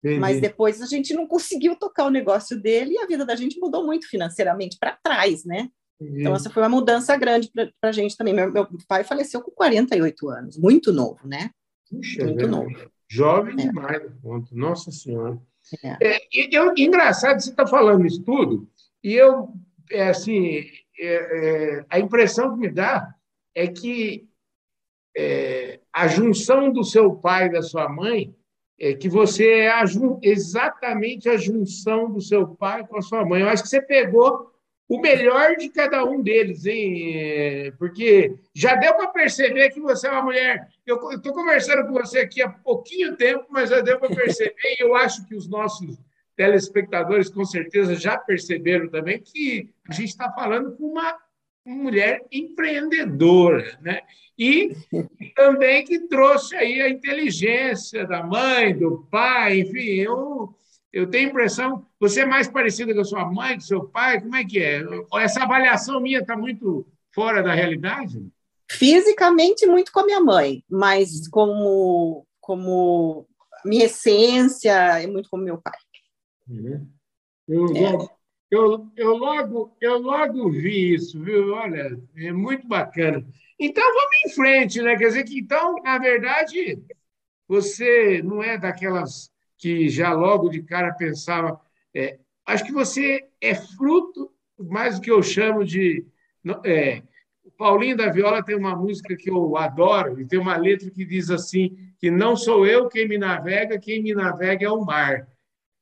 Entendi. 0.03 0.21
Mas 0.21 0.41
depois 0.41 0.81
a 0.81 0.87
gente 0.87 1.13
não 1.13 1.27
conseguiu 1.27 1.75
tocar 1.77 2.07
o 2.07 2.11
negócio 2.11 2.61
dele 2.61 2.95
e 2.95 2.99
a 2.99 3.07
vida 3.07 3.25
da 3.25 3.35
gente 3.35 3.59
mudou 3.59 3.85
muito 3.85 4.09
financeiramente 4.09 4.79
para 4.79 4.97
trás, 5.03 5.45
né? 5.45 5.69
Uhum. 6.01 6.21
Então, 6.21 6.35
essa 6.35 6.49
foi 6.49 6.63
uma 6.63 6.69
mudança 6.69 7.17
grande 7.17 7.51
para 7.53 7.91
a 7.91 7.93
gente 7.93 8.17
também. 8.17 8.33
Meu, 8.33 8.53
meu, 8.53 8.69
pai 8.87 9.03
faleceu 9.03 9.41
com 9.43 9.51
48 9.51 10.29
anos, 10.29 10.57
muito 10.57 10.93
novo, 10.93 11.27
né? 11.27 11.51
Puxa, 11.91 12.25
muito 12.25 12.37
velho. 12.37 12.49
novo. 12.49 12.91
Jovem 13.11 13.55
é. 13.55 13.57
demais, 13.57 14.03
ponto. 14.23 14.57
Nossa 14.57 14.93
Senhora. 14.93 15.41
É. 15.83 16.17
É, 16.17 16.21
eu, 16.33 16.73
engraçado, 16.77 17.41
você 17.41 17.51
está 17.51 17.67
falando 17.67 18.07
isso 18.07 18.23
tudo, 18.23 18.69
e 19.03 19.15
eu, 19.15 19.53
é, 19.91 20.09
assim, 20.09 20.65
é, 20.99 21.05
é, 21.79 21.87
a 21.91 21.99
impressão 21.99 22.55
que 22.55 22.61
me 22.61 22.71
dá 22.71 23.15
é 23.55 23.67
que 23.67 24.29
é, 25.17 25.81
a 25.93 26.07
junção 26.07 26.73
do 26.73 26.85
seu 26.85 27.15
pai 27.17 27.47
e 27.47 27.53
da 27.53 27.63
sua 27.63 27.89
mãe 27.89 28.35
é 28.79 28.95
que 28.95 29.09
você 29.09 29.49
é 29.61 29.71
a, 29.71 29.85
exatamente 30.23 31.29
a 31.29 31.37
junção 31.37 32.11
do 32.11 32.21
seu 32.21 32.47
pai 32.47 32.87
com 32.87 32.97
a 32.97 33.03
sua 33.03 33.25
mãe. 33.25 33.43
Eu 33.43 33.49
acho 33.49 33.63
que 33.63 33.69
você 33.69 33.83
pegou 33.83 34.53
o 34.89 35.01
melhor 35.01 35.57
de 35.57 35.69
cada 35.69 36.05
um 36.05 36.23
deles, 36.23 36.65
hein? 36.65 37.13
É, 37.15 37.71
porque 37.73 38.35
já 38.55 38.75
deu 38.75 38.95
para 38.95 39.09
perceber 39.09 39.71
que 39.71 39.81
você 39.81 40.07
é 40.07 40.11
uma 40.11 40.23
mulher. 40.23 40.69
Eu 40.87 41.11
estou 41.11 41.35
conversando 41.35 41.87
com 41.87 41.93
você 41.93 42.21
aqui 42.21 42.41
há 42.41 42.49
pouquinho 42.49 43.17
tempo, 43.17 43.45
mas 43.51 43.69
já 43.69 43.81
deu 43.81 43.99
para 43.99 44.15
perceber, 44.15 44.55
e 44.65 44.83
eu 44.83 44.95
acho 44.95 45.27
que 45.27 45.35
os 45.35 45.47
nossos 45.47 45.99
telespectadores 46.35 47.29
com 47.29 47.45
certeza 47.45 47.97
já 47.97 48.17
perceberam 48.17 48.89
também 48.89 49.21
que 49.21 49.69
a 49.89 49.93
gente 49.93 50.09
está 50.09 50.33
falando 50.33 50.75
com 50.77 50.85
uma 50.85 51.19
mulher 51.69 52.25
empreendedora, 52.31 53.79
né? 53.81 54.01
E 54.39 54.75
também 55.35 55.85
que 55.85 56.01
trouxe 56.07 56.55
aí 56.57 56.81
a 56.81 56.89
inteligência 56.89 58.07
da 58.07 58.23
mãe, 58.23 58.77
do 58.77 59.07
pai, 59.11 59.61
enfim, 59.61 59.81
eu, 59.81 60.55
eu 60.93 61.11
tenho 61.11 61.27
a 61.27 61.31
impressão, 61.31 61.85
você 61.99 62.21
é 62.21 62.27
mais 62.27 62.49
parecida 62.49 62.95
com 62.95 63.01
a 63.01 63.05
sua 63.05 63.25
mãe, 63.25 63.55
com 63.55 63.61
seu 63.61 63.85
pai, 63.85 64.21
como 64.21 64.37
é 64.37 64.45
que 64.45 64.61
é? 64.61 64.83
Essa 65.15 65.43
avaliação 65.43 66.01
minha 66.01 66.21
está 66.21 66.37
muito 66.37 66.87
fora 67.13 67.43
da 67.43 67.53
realidade? 67.53 68.25
Fisicamente, 68.71 69.67
muito 69.67 69.91
com 69.91 70.01
a 70.01 70.07
minha 70.07 70.21
mãe, 70.21 70.63
mas 70.71 71.27
como, 71.29 72.25
como 72.41 73.27
minha 73.65 73.87
essência 73.87 74.73
é 75.01 75.07
muito 75.07 75.29
como 75.29 75.43
meu 75.43 75.59
pai. 75.59 75.79
Uhum. 76.49 76.87
Eu, 77.49 77.67
é. 77.77 78.18
Eu, 78.51 78.89
eu, 78.97 79.17
logo, 79.17 79.77
eu 79.81 79.99
logo 79.99 80.51
vi 80.51 80.95
isso, 80.95 81.23
viu? 81.23 81.55
Olha, 81.55 82.01
é 82.17 82.33
muito 82.33 82.67
bacana. 82.67 83.27
Então, 83.59 83.85
vamos 83.85 84.17
em 84.25 84.31
frente, 84.31 84.81
né? 84.81 84.97
Quer 84.97 85.09
dizer 85.09 85.25
que, 85.25 85.39
então, 85.39 85.75
na 85.83 85.99
verdade, 85.99 86.83
você 87.47 88.23
não 88.23 88.43
é 88.43 88.57
daquelas 88.57 89.31
que 89.59 89.89
já 89.89 90.13
logo 90.13 90.49
de 90.49 90.63
cara 90.63 90.95
pensava. 90.95 91.61
É, 91.95 92.19
acho 92.47 92.65
que 92.65 92.73
você 92.73 93.29
é 93.41 93.55
fruto, 93.55 94.33
mais 94.59 94.97
do 94.97 95.03
que 95.03 95.11
eu 95.11 95.23
chamo 95.23 95.65
de. 95.65 96.07
É, 96.65 97.03
o 97.45 97.51
Paulinho 97.51 97.97
da 97.97 98.09
Viola 98.09 98.43
tem 98.43 98.57
uma 98.57 98.77
música 98.77 99.17
que 99.17 99.29
eu 99.31 99.57
adoro, 99.57 100.21
e 100.21 100.27
tem 100.27 100.39
uma 100.39 100.57
letra 100.57 100.91
que 100.91 101.05
diz 101.05 101.31
assim: 101.31 101.77
que 101.99 102.11
não 102.11 102.37
sou 102.37 102.67
eu 102.67 102.89
quem 102.89 103.07
me 103.07 103.19
navega, 103.19 103.79
quem 103.79 104.03
me 104.03 104.15
navega 104.15 104.65
é 104.65 104.71
o 104.71 104.85
mar. 104.85 105.29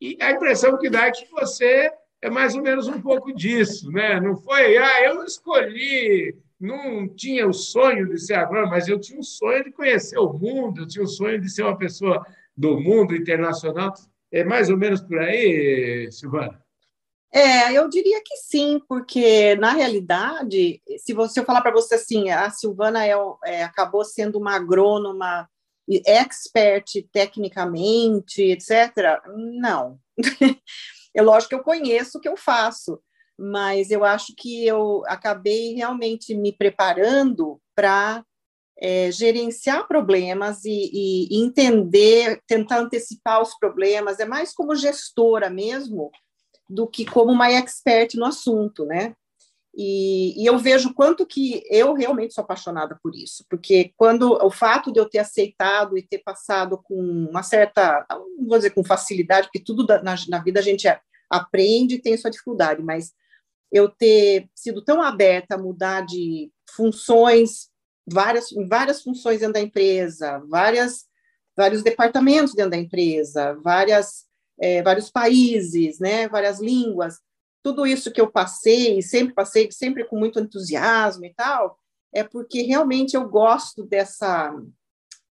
E 0.00 0.16
a 0.20 0.32
impressão 0.32 0.78
que 0.78 0.90
dá 0.90 1.06
é 1.06 1.10
que 1.12 1.30
você 1.30 1.92
é 2.22 2.30
mais 2.30 2.54
ou 2.54 2.62
menos 2.62 2.88
um 2.88 3.00
pouco 3.00 3.34
disso, 3.34 3.90
né? 3.90 4.20
Não 4.20 4.36
foi, 4.36 4.76
ah, 4.78 5.04
eu 5.04 5.24
escolhi, 5.24 6.36
não 6.60 7.08
tinha 7.08 7.46
o 7.46 7.52
sonho 7.52 8.08
de 8.08 8.18
ser 8.18 8.34
agrônomo, 8.34 8.70
mas 8.70 8.88
eu 8.88 8.98
tinha 8.98 9.20
o 9.20 9.24
sonho 9.24 9.64
de 9.64 9.72
conhecer 9.72 10.18
o 10.18 10.32
mundo, 10.32 10.82
eu 10.82 10.88
tinha 10.88 11.04
o 11.04 11.08
sonho 11.08 11.40
de 11.40 11.50
ser 11.50 11.62
uma 11.62 11.76
pessoa 11.76 12.24
do 12.56 12.80
mundo 12.80 13.14
internacional. 13.14 13.92
É 14.32 14.42
mais 14.42 14.70
ou 14.70 14.76
menos 14.76 15.00
por 15.00 15.18
aí, 15.18 16.10
Silvana? 16.10 16.60
É, 17.32 17.72
eu 17.72 17.88
diria 17.88 18.22
que 18.24 18.36
sim, 18.36 18.80
porque 18.88 19.54
na 19.56 19.72
realidade, 19.72 20.80
se 20.98 21.12
você 21.12 21.40
eu 21.40 21.44
falar 21.44 21.60
para 21.60 21.72
você 21.72 21.96
assim, 21.96 22.30
a 22.30 22.48
Silvana 22.50 23.06
é, 23.06 23.12
é, 23.44 23.62
acabou 23.62 24.04
sendo 24.04 24.38
uma 24.38 24.56
agrônoma 24.56 25.48
expert 26.06 26.86
tecnicamente, 27.12 28.42
etc. 28.42 29.20
Não. 29.60 29.98
é 31.16 31.22
lógico 31.22 31.48
que 31.48 31.54
eu 31.54 31.62
conheço 31.62 32.18
o 32.18 32.20
que 32.20 32.28
eu 32.28 32.36
faço, 32.36 33.00
mas 33.38 33.90
eu 33.90 34.04
acho 34.04 34.34
que 34.36 34.66
eu 34.66 35.02
acabei 35.06 35.74
realmente 35.74 36.34
me 36.34 36.52
preparando 36.52 37.60
para 37.74 38.24
é, 38.78 39.10
gerenciar 39.10 39.88
problemas 39.88 40.64
e, 40.64 40.90
e, 40.92 41.42
entender, 41.42 42.40
tentar 42.46 42.80
antecipar 42.80 43.40
os 43.40 43.58
problemas, 43.58 44.20
é 44.20 44.26
mais 44.26 44.52
como 44.52 44.76
gestora 44.76 45.48
mesmo 45.48 46.10
do 46.68 46.86
que 46.86 47.04
como 47.04 47.32
uma 47.32 47.50
expert 47.50 48.14
no 48.14 48.26
assunto, 48.26 48.84
né? 48.84 49.14
E, 49.78 50.42
e, 50.42 50.46
eu 50.46 50.56
vejo 50.56 50.94
quanto 50.94 51.26
que 51.26 51.62
eu 51.70 51.92
realmente 51.92 52.32
sou 52.32 52.42
apaixonada 52.42 52.98
por 53.02 53.14
isso, 53.14 53.44
porque 53.50 53.92
quando 53.94 54.32
o 54.42 54.50
fato 54.50 54.90
de 54.90 54.98
eu 54.98 55.06
ter 55.06 55.18
aceitado 55.18 55.98
e 55.98 56.02
ter 56.02 56.20
passado 56.20 56.80
com 56.82 56.94
uma 57.30 57.42
certa, 57.42 58.06
não 58.08 58.48
vou 58.48 58.56
dizer 58.56 58.70
com 58.70 58.82
facilidade, 58.82 59.48
porque 59.48 59.62
tudo 59.62 59.86
na, 60.02 60.14
na 60.28 60.42
vida 60.42 60.60
a 60.60 60.62
gente 60.62 60.88
aprende 61.28 61.96
e 61.96 62.00
tem 62.00 62.16
sua 62.16 62.30
dificuldade, 62.30 62.82
mas 62.82 63.12
eu 63.70 63.90
ter 63.90 64.48
sido 64.54 64.82
tão 64.82 65.02
aberta 65.02 65.56
a 65.56 65.58
mudar 65.58 66.06
de 66.06 66.50
funções, 66.70 67.68
várias, 68.10 68.48
várias 68.70 69.02
funções 69.02 69.40
dentro 69.40 69.54
da 69.54 69.60
empresa, 69.60 70.42
várias, 70.48 71.04
vários 71.54 71.82
departamentos 71.82 72.54
dentro 72.54 72.70
da 72.70 72.78
empresa, 72.78 73.58
várias, 73.62 74.24
é, 74.58 74.82
vários 74.82 75.10
países, 75.10 75.98
né, 75.98 76.28
várias 76.28 76.60
línguas, 76.60 77.18
tudo 77.66 77.84
isso 77.84 78.12
que 78.12 78.20
eu 78.20 78.30
passei, 78.30 79.02
sempre 79.02 79.34
passei, 79.34 79.68
sempre 79.72 80.04
com 80.04 80.16
muito 80.16 80.38
entusiasmo 80.38 81.24
e 81.24 81.34
tal, 81.34 81.76
é 82.14 82.22
porque 82.22 82.62
realmente 82.62 83.16
eu 83.16 83.28
gosto 83.28 83.82
dessa. 83.82 84.54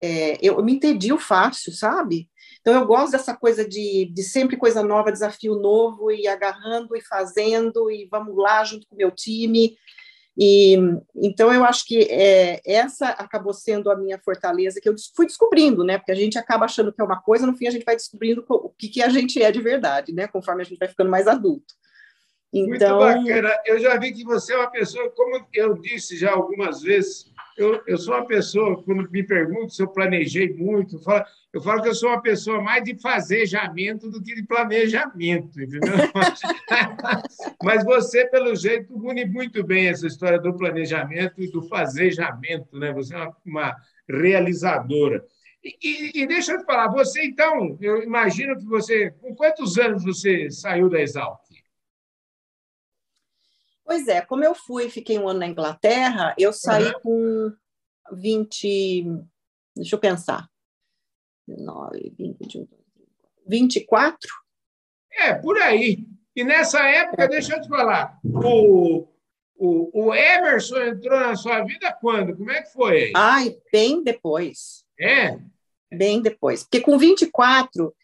É, 0.02 0.38
eu, 0.40 0.56
eu, 0.56 0.64
me 0.64 0.72
entedio 0.72 1.18
fácil, 1.18 1.74
sabe? 1.74 2.30
Então 2.62 2.72
eu 2.72 2.86
gosto 2.86 3.12
dessa 3.12 3.36
coisa 3.36 3.68
de, 3.68 4.10
de 4.14 4.22
sempre 4.22 4.56
coisa 4.56 4.82
nova, 4.82 5.12
desafio 5.12 5.56
novo, 5.56 6.10
e 6.10 6.26
agarrando 6.26 6.96
e 6.96 7.02
fazendo, 7.02 7.90
e 7.90 8.08
vamos 8.10 8.34
lá 8.34 8.64
junto 8.64 8.86
com 8.86 8.94
o 8.94 8.98
meu 8.98 9.10
time. 9.10 9.76
E 10.34 10.78
então 11.14 11.52
eu 11.52 11.66
acho 11.66 11.84
que 11.84 12.04
é, 12.04 12.62
essa 12.64 13.08
acabou 13.08 13.52
sendo 13.52 13.90
a 13.90 13.96
minha 13.96 14.18
fortaleza 14.18 14.80
que 14.80 14.88
eu 14.88 14.94
fui 15.14 15.26
descobrindo, 15.26 15.84
né? 15.84 15.98
Porque 15.98 16.12
a 16.12 16.16
gente 16.16 16.38
acaba 16.38 16.64
achando 16.64 16.94
que 16.94 17.02
é 17.02 17.04
uma 17.04 17.20
coisa, 17.20 17.46
no 17.46 17.54
fim 17.54 17.66
a 17.66 17.70
gente 17.70 17.84
vai 17.84 17.94
descobrindo 17.94 18.42
o 18.48 18.70
que, 18.70 18.88
que 18.88 19.02
a 19.02 19.10
gente 19.10 19.42
é 19.42 19.52
de 19.52 19.60
verdade, 19.60 20.14
né? 20.14 20.26
Conforme 20.26 20.62
a 20.62 20.64
gente 20.64 20.78
vai 20.78 20.88
ficando 20.88 21.10
mais 21.10 21.28
adulto. 21.28 21.74
Então... 22.52 22.68
Muito 22.68 23.24
bacana. 23.24 23.50
Eu 23.64 23.78
já 23.78 23.96
vi 23.96 24.12
que 24.12 24.24
você 24.24 24.52
é 24.52 24.58
uma 24.58 24.70
pessoa, 24.70 25.10
como 25.10 25.46
eu 25.54 25.74
disse 25.74 26.16
já 26.16 26.32
algumas 26.32 26.82
vezes, 26.82 27.32
eu, 27.56 27.82
eu 27.86 27.98
sou 27.98 28.14
uma 28.14 28.26
pessoa, 28.26 28.82
quando 28.82 29.10
me 29.10 29.22
perguntam 29.22 29.68
se 29.68 29.82
eu 29.82 29.88
planejei 29.88 30.52
muito, 30.52 30.96
eu 30.96 31.00
falo, 31.00 31.24
eu 31.52 31.60
falo 31.60 31.82
que 31.82 31.88
eu 31.88 31.94
sou 31.94 32.08
uma 32.08 32.20
pessoa 32.20 32.60
mais 32.62 32.82
de 32.84 32.98
fazejamento 33.00 34.10
do 34.10 34.22
que 34.22 34.34
de 34.34 34.42
planejamento, 34.42 35.60
entendeu? 35.60 35.92
Mas 37.62 37.84
você, 37.84 38.26
pelo 38.26 38.54
jeito, 38.56 38.94
une 38.96 39.24
muito 39.24 39.62
bem 39.62 39.88
essa 39.88 40.06
história 40.06 40.38
do 40.38 40.56
planejamento 40.56 41.42
e 41.42 41.50
do 41.50 41.62
fazejamento, 41.62 42.78
né? 42.78 42.92
Você 42.92 43.14
é 43.14 43.18
uma, 43.18 43.36
uma 43.44 43.76
realizadora. 44.08 45.24
E, 45.62 45.76
e, 45.82 46.22
e, 46.22 46.26
deixa 46.26 46.52
eu 46.52 46.58
te 46.58 46.64
falar, 46.64 46.88
você 46.88 47.22
então, 47.22 47.78
eu 47.80 48.02
imagino 48.02 48.58
que 48.58 48.64
você, 48.64 49.10
com 49.20 49.34
quantos 49.34 49.78
anos 49.78 50.02
você 50.02 50.50
saiu 50.50 50.88
da 50.88 51.00
Exalc? 51.00 51.41
Pois 53.84 54.06
é, 54.08 54.20
como 54.20 54.44
eu 54.44 54.54
fui, 54.54 54.88
fiquei 54.88 55.18
um 55.18 55.28
ano 55.28 55.40
na 55.40 55.46
Inglaterra, 55.46 56.34
eu 56.38 56.52
saí 56.52 56.86
uhum. 56.86 57.00
com 57.02 57.52
20, 58.12 59.04
deixa 59.76 59.94
eu 59.94 60.00
pensar, 60.00 60.48
19, 61.46 62.14
20, 62.16 62.36
21, 62.38 62.68
24? 63.46 64.18
É, 65.12 65.34
por 65.34 65.58
aí. 65.58 66.06
E 66.34 66.44
nessa 66.44 66.80
época, 66.80 67.24
é. 67.24 67.28
deixa 67.28 67.56
eu 67.56 67.60
te 67.60 67.68
falar, 67.68 68.18
o, 68.24 69.06
o, 69.56 70.06
o 70.06 70.14
Emerson 70.14 70.78
entrou 70.78 71.20
na 71.20 71.36
sua 71.36 71.62
vida 71.62 71.92
quando? 72.00 72.36
Como 72.36 72.50
é 72.50 72.62
que 72.62 72.72
foi? 72.72 73.12
Ai, 73.14 73.56
bem 73.70 74.02
depois. 74.02 74.84
É? 74.98 75.38
Bem 75.90 76.22
depois. 76.22 76.62
Porque 76.62 76.80
com 76.80 76.96
24, 76.96 77.94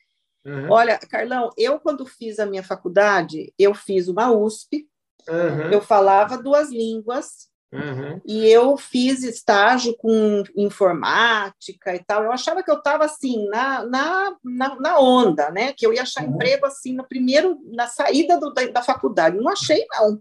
uhum. 0.44 0.70
olha, 0.70 0.98
Carlão, 0.98 1.50
eu 1.56 1.80
quando 1.80 2.04
fiz 2.04 2.38
a 2.38 2.46
minha 2.46 2.62
faculdade, 2.62 3.52
eu 3.58 3.74
fiz 3.74 4.08
uma 4.08 4.30
USP, 4.30 4.86
Uhum. 5.28 5.70
Eu 5.70 5.80
falava 5.82 6.38
duas 6.38 6.70
línguas 6.70 7.48
uhum. 7.72 8.20
e 8.26 8.46
eu 8.46 8.76
fiz 8.78 9.22
estágio 9.22 9.94
com 9.98 10.42
informática 10.56 11.94
e 11.94 12.02
tal. 12.02 12.24
Eu 12.24 12.32
achava 12.32 12.62
que 12.62 12.70
eu 12.70 12.78
estava 12.78 13.04
assim 13.04 13.46
na, 13.48 13.84
na, 13.84 14.36
na, 14.42 14.80
na, 14.80 14.98
onda, 14.98 15.50
né? 15.50 15.72
Que 15.72 15.86
eu 15.86 15.92
ia 15.92 16.02
achar 16.02 16.24
uhum. 16.24 16.34
emprego 16.34 16.66
assim 16.66 16.94
no 16.94 17.06
primeiro, 17.06 17.58
na 17.72 17.86
saída 17.86 18.40
do, 18.40 18.52
da, 18.52 18.66
da 18.66 18.82
faculdade. 18.82 19.36
Não 19.36 19.50
achei 19.50 19.84
não. 19.90 20.18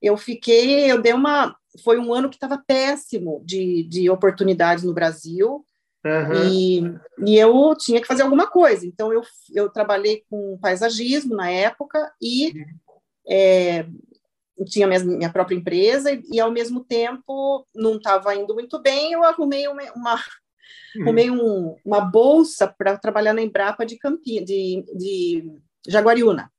Eu 0.00 0.16
fiquei, 0.16 0.90
eu 0.90 1.02
dei 1.02 1.12
uma, 1.12 1.56
foi 1.82 1.98
um 1.98 2.14
ano 2.14 2.28
que 2.28 2.36
estava 2.36 2.62
péssimo 2.64 3.42
de, 3.44 3.82
de 3.84 4.08
oportunidades 4.08 4.84
no 4.84 4.94
Brasil. 4.94 5.64
Uhum. 6.04 6.48
E, 6.48 6.80
e 7.26 7.36
eu 7.36 7.74
tinha 7.76 8.00
que 8.00 8.06
fazer 8.06 8.22
alguma 8.22 8.46
coisa. 8.46 8.86
Então, 8.86 9.12
eu, 9.12 9.22
eu 9.52 9.68
trabalhei 9.68 10.22
com 10.30 10.56
paisagismo 10.62 11.34
na 11.34 11.50
época 11.50 11.98
e 12.22 12.52
uhum 12.52 12.85
é, 13.28 13.86
tinha 14.64 14.86
minha, 14.86 15.04
minha 15.04 15.32
própria 15.32 15.56
empresa 15.56 16.12
e, 16.12 16.22
e, 16.32 16.40
ao 16.40 16.50
mesmo 16.50 16.84
tempo 16.84 17.66
não 17.74 17.96
estava 17.96 18.34
indo 18.34 18.54
muito 18.54 18.80
bem, 18.80 19.12
eu 19.12 19.24
arrumei 19.24 19.68
uma, 19.68 19.82
uma 19.94 20.14
uhum. 20.14 21.02
arrumei 21.02 21.30
um, 21.30 21.76
uma 21.84 22.00
bolsa 22.00 22.66
para 22.66 22.96
trabalhar 22.96 23.34
na 23.34 23.42
Embrapa 23.42 23.84
de 23.84 23.98
Campi, 23.98 24.40
de, 24.44 24.84
de 24.94 25.52
Jaguariúna. 25.86 26.50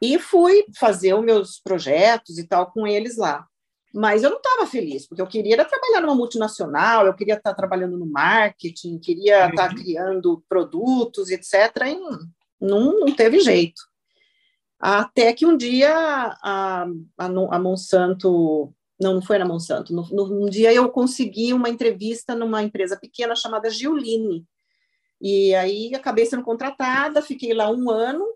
E 0.00 0.18
fui 0.18 0.64
fazer 0.78 1.14
os 1.14 1.24
meus 1.24 1.58
projetos 1.58 2.38
e 2.38 2.46
tal 2.46 2.70
com 2.70 2.86
eles 2.86 3.16
lá. 3.16 3.46
Mas 3.94 4.22
eu 4.22 4.28
não 4.28 4.36
estava 4.36 4.66
feliz, 4.66 5.08
porque 5.08 5.22
eu 5.22 5.26
queria 5.26 5.64
trabalhar 5.64 6.02
numa 6.02 6.14
multinacional, 6.14 7.06
eu 7.06 7.14
queria 7.14 7.34
estar 7.34 7.54
trabalhando 7.54 7.96
no 7.96 8.04
marketing, 8.04 8.98
queria 8.98 9.48
estar 9.48 9.74
criando 9.74 10.44
produtos, 10.46 11.30
etc. 11.30 11.54
E 11.86 11.98
não, 12.60 13.00
não 13.00 13.14
teve 13.14 13.40
jeito. 13.40 13.80
Até 14.78 15.32
que 15.32 15.46
um 15.46 15.56
dia 15.56 15.92
a, 15.92 16.86
a, 17.18 17.26
a 17.50 17.58
Monsanto, 17.58 18.72
não, 19.00 19.14
não 19.14 19.22
foi 19.22 19.38
na 19.38 19.44
Monsanto, 19.44 19.92
no, 19.92 20.06
no, 20.10 20.44
um 20.44 20.48
dia 20.48 20.72
eu 20.72 20.88
consegui 20.90 21.52
uma 21.52 21.68
entrevista 21.68 22.34
numa 22.34 22.62
empresa 22.62 22.96
pequena 22.96 23.34
chamada 23.34 23.70
Giuline. 23.70 24.46
E 25.20 25.54
aí 25.54 25.94
acabei 25.94 26.26
sendo 26.26 26.42
contratada, 26.42 27.22
fiquei 27.22 27.54
lá 27.54 27.70
um 27.70 27.90
ano, 27.90 28.26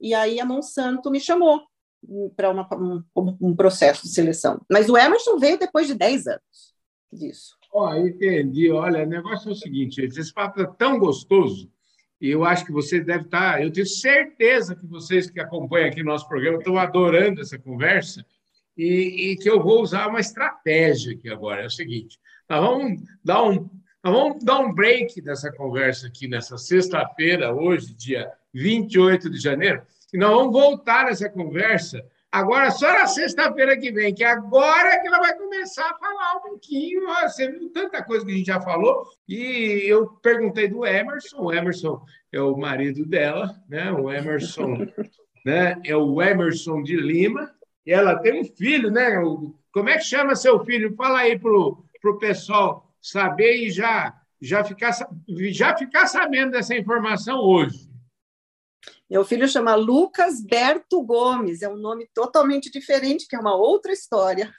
e 0.00 0.14
aí 0.14 0.40
a 0.40 0.44
Monsanto 0.44 1.10
me 1.10 1.18
chamou 1.18 1.60
para 2.36 2.50
um, 2.50 3.02
um, 3.40 3.54
processo 3.54 4.02
de 4.02 4.08
seleção. 4.08 4.60
Mas 4.70 4.88
o 4.88 4.96
Emerson 4.96 5.38
veio 5.38 5.58
depois 5.58 5.86
de 5.86 5.94
10 5.94 6.26
anos 6.26 6.72
disso. 7.12 7.56
Ó, 7.72 7.90
oh, 7.90 7.94
entendi. 7.96 8.70
Olha, 8.70 9.04
o 9.04 9.06
negócio 9.06 9.48
é 9.48 9.52
o 9.52 9.56
seguinte: 9.56 10.00
esse 10.00 10.32
papo 10.32 10.60
é 10.60 10.66
tão 10.66 10.98
gostoso, 10.98 11.70
e 12.22 12.30
eu 12.30 12.44
acho 12.44 12.64
que 12.64 12.70
você 12.70 13.00
deve 13.00 13.24
estar. 13.24 13.54
Tá, 13.54 13.62
eu 13.62 13.72
tenho 13.72 13.84
certeza 13.84 14.76
que 14.76 14.86
vocês 14.86 15.28
que 15.28 15.40
acompanham 15.40 15.88
aqui 15.88 16.02
o 16.02 16.04
nosso 16.04 16.28
programa 16.28 16.58
estão 16.58 16.78
adorando 16.78 17.40
essa 17.40 17.58
conversa, 17.58 18.24
e, 18.78 19.32
e 19.32 19.36
que 19.36 19.50
eu 19.50 19.60
vou 19.60 19.82
usar 19.82 20.06
uma 20.06 20.20
estratégia 20.20 21.14
aqui 21.14 21.28
agora. 21.28 21.62
É 21.62 21.66
o 21.66 21.70
seguinte: 21.70 22.20
nós 22.48 22.60
vamos 22.60 23.02
dar 23.24 23.42
um. 23.42 23.68
Vamos 24.04 24.44
dar 24.44 24.58
um 24.60 24.72
break 24.72 25.20
dessa 25.20 25.52
conversa 25.52 26.08
aqui 26.08 26.26
nessa 26.26 26.58
sexta-feira, 26.58 27.54
hoje, 27.54 27.94
dia 27.94 28.32
28 28.52 29.30
de 29.30 29.38
janeiro, 29.38 29.82
e 30.12 30.18
nós 30.18 30.30
vamos 30.30 30.52
voltar 30.52 31.04
nessa 31.06 31.28
conversa 31.28 32.04
agora 32.32 32.70
só 32.70 32.90
na 32.92 33.06
sexta-feira 33.06 33.78
que 33.78 33.92
vem, 33.92 34.14
que 34.14 34.24
agora 34.24 34.98
que 35.00 35.06
ela 35.06 35.18
vai 35.18 35.36
começar 35.36 35.88
a 35.88 35.98
falar 35.98 36.38
um 36.38 36.40
pouquinho. 36.40 37.02
Você 37.22 37.50
viu 37.50 37.70
tanta 37.70 38.02
coisa 38.02 38.24
que 38.24 38.32
a 38.32 38.34
gente 38.34 38.46
já 38.46 38.60
falou. 38.60 39.06
E 39.28 39.84
eu 39.86 40.08
perguntei 40.22 40.66
do 40.66 40.86
Emerson. 40.86 41.36
O 41.42 41.52
Emerson 41.52 42.02
é 42.32 42.40
o 42.40 42.56
marido 42.56 43.04
dela, 43.04 43.54
né? 43.68 43.92
O 43.92 44.10
Emerson 44.10 44.86
né? 45.44 45.80
é 45.84 45.94
o 45.94 46.22
Emerson 46.22 46.82
de 46.82 46.96
Lima. 46.96 47.52
E 47.84 47.92
ela 47.92 48.16
tem 48.16 48.40
um 48.40 48.44
filho, 48.44 48.90
né? 48.90 49.20
Como 49.72 49.88
é 49.88 49.98
que 49.98 50.04
chama 50.04 50.34
seu 50.34 50.64
filho? 50.64 50.96
Fala 50.96 51.20
aí 51.20 51.38
pro, 51.38 51.84
pro 52.00 52.18
pessoal 52.18 52.90
saber 53.00 53.56
e 53.56 53.70
já, 53.70 54.14
já, 54.40 54.64
ficar, 54.64 54.92
já 55.50 55.76
ficar 55.76 56.06
sabendo 56.06 56.52
dessa 56.52 56.74
informação 56.74 57.38
hoje. 57.40 57.91
Meu 59.12 59.26
filho 59.26 59.46
chama 59.46 59.74
Lucas 59.74 60.42
Berto 60.42 61.02
Gomes, 61.02 61.60
é 61.60 61.68
um 61.68 61.76
nome 61.76 62.08
totalmente 62.14 62.72
diferente, 62.72 63.28
que 63.28 63.36
é 63.36 63.38
uma 63.38 63.54
outra 63.54 63.92
história. 63.92 64.50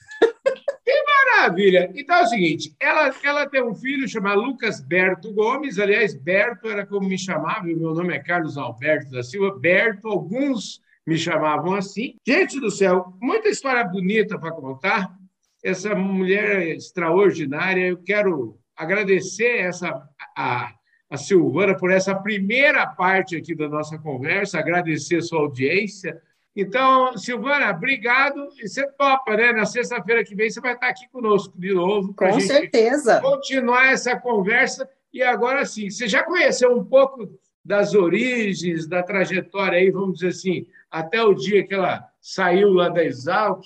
Que 0.85 1.03
maravilha! 1.03 1.91
Então 1.95 2.17
é 2.17 2.21
o 2.21 2.27
seguinte, 2.27 2.75
ela, 2.79 3.11
ela 3.23 3.49
tem 3.49 3.63
um 3.63 3.73
filho 3.73 4.07
chamado 4.07 4.41
Lucas 4.41 4.79
Berto 4.79 5.33
Gomes, 5.33 5.79
aliás, 5.79 6.13
Berto 6.13 6.67
era 6.67 6.85
como 6.85 7.07
me 7.07 7.17
chamava, 7.17 7.63
meu 7.63 7.95
nome 7.95 8.13
é 8.13 8.19
Carlos 8.19 8.55
Alberto 8.55 9.09
da 9.09 9.23
Silva, 9.23 9.57
Berto, 9.57 10.07
alguns 10.07 10.81
me 11.07 11.17
chamavam 11.17 11.73
assim. 11.73 12.17
Gente 12.27 12.59
do 12.59 12.69
céu, 12.69 13.11
muita 13.19 13.49
história 13.49 13.83
bonita 13.83 14.37
para 14.37 14.51
contar, 14.51 15.17
essa 15.63 15.95
mulher 15.95 16.67
extraordinária, 16.67 17.87
eu 17.87 17.97
quero 18.03 18.59
agradecer 18.75 19.61
essa 19.61 20.07
a, 20.37 20.71
a 21.13 21.17
Silvana 21.17 21.77
por 21.77 21.91
essa 21.91 22.15
primeira 22.15 22.87
parte 22.87 23.35
aqui 23.35 23.53
da 23.53 23.69
nossa 23.69 23.99
conversa, 23.99 24.57
agradecer 24.57 25.17
a 25.17 25.21
sua 25.21 25.41
audiência. 25.41 26.19
Então, 26.55 27.15
Silvana, 27.15 27.69
obrigado. 27.69 28.49
E 28.59 28.67
você 28.67 28.87
topa, 28.93 29.37
né? 29.37 29.51
Na 29.51 29.63
sexta-feira 29.63 30.23
que 30.23 30.33
vem 30.33 30.49
você 30.49 30.59
vai 30.59 30.73
estar 30.73 30.87
aqui 30.87 31.07
conosco 31.11 31.53
de 31.55 31.71
novo. 31.71 32.15
Com 32.15 32.39
certeza. 32.39 33.21
Continuar 33.21 33.91
essa 33.91 34.19
conversa. 34.19 34.89
E 35.13 35.21
agora 35.21 35.63
sim, 35.67 35.87
você 35.87 36.07
já 36.07 36.23
conheceu 36.23 36.75
um 36.75 36.83
pouco 36.83 37.29
das 37.63 37.93
origens, 37.93 38.87
da 38.87 39.03
trajetória 39.03 39.77
aí, 39.77 39.91
vamos 39.91 40.15
dizer 40.15 40.29
assim, 40.29 40.65
até 40.89 41.21
o 41.21 41.35
dia 41.35 41.63
que 41.63 41.75
ela 41.75 42.09
saiu 42.19 42.73
lá 42.73 42.89
da 42.89 43.05
Exalc, 43.05 43.63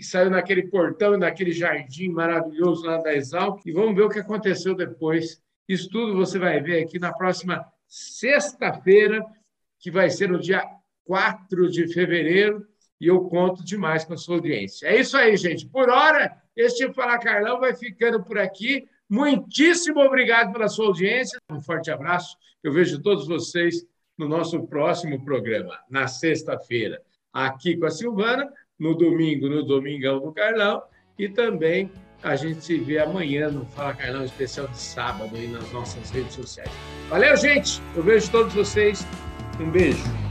saiu 0.00 0.30
naquele 0.30 0.62
portão, 0.68 1.18
naquele 1.18 1.52
jardim 1.52 2.08
maravilhoso 2.08 2.86
lá 2.86 2.96
da 2.96 3.14
Exalc, 3.14 3.60
e 3.66 3.72
vamos 3.72 3.94
ver 3.94 4.04
o 4.04 4.08
que 4.08 4.20
aconteceu 4.20 4.74
depois 4.74 5.44
isso 5.68 5.88
tudo 5.90 6.14
você 6.14 6.38
vai 6.38 6.60
ver 6.60 6.82
aqui 6.82 6.98
na 6.98 7.12
próxima 7.12 7.66
sexta-feira, 7.88 9.24
que 9.78 9.90
vai 9.90 10.10
ser 10.10 10.28
no 10.28 10.38
dia 10.38 10.62
4 11.04 11.70
de 11.70 11.92
fevereiro, 11.92 12.66
e 13.00 13.06
eu 13.06 13.20
conto 13.24 13.64
demais 13.64 14.04
com 14.04 14.14
a 14.14 14.16
sua 14.16 14.36
audiência. 14.36 14.86
É 14.86 14.98
isso 14.98 15.16
aí, 15.16 15.36
gente. 15.36 15.66
Por 15.66 15.90
hora, 15.90 16.34
este 16.56 16.90
Fala 16.92 17.18
Carlão 17.18 17.60
vai 17.60 17.74
ficando 17.74 18.22
por 18.22 18.38
aqui. 18.38 18.88
Muitíssimo 19.08 20.00
obrigado 20.00 20.52
pela 20.52 20.68
sua 20.68 20.86
audiência. 20.86 21.38
Um 21.50 21.60
forte 21.60 21.90
abraço. 21.90 22.36
Eu 22.62 22.72
vejo 22.72 23.02
todos 23.02 23.28
vocês 23.28 23.86
no 24.16 24.28
nosso 24.28 24.66
próximo 24.66 25.22
programa, 25.24 25.78
na 25.90 26.08
sexta-feira, 26.08 27.02
aqui 27.32 27.76
com 27.76 27.84
a 27.84 27.90
Silvana, 27.90 28.50
no 28.78 28.94
domingo, 28.94 29.48
no 29.48 29.62
Domingão 29.62 30.20
do 30.20 30.32
Carlão, 30.32 30.82
e 31.18 31.28
também 31.28 31.90
a 32.26 32.34
gente 32.34 32.64
se 32.64 32.76
vê 32.78 32.98
amanhã 32.98 33.48
no 33.48 33.64
Fala 33.66 33.94
Carlão 33.94 34.24
especial 34.24 34.66
de 34.66 34.78
sábado 34.78 35.30
aí 35.34 35.46
nas 35.46 35.70
nossas 35.70 36.10
redes 36.10 36.34
sociais. 36.34 36.70
Valeu, 37.08 37.36
gente! 37.36 37.80
Eu 37.94 38.02
vejo 38.02 38.28
todos 38.30 38.52
vocês. 38.52 39.06
Um 39.60 39.70
beijo. 39.70 40.25